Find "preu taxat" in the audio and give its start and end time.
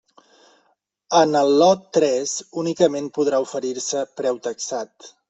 4.23-5.13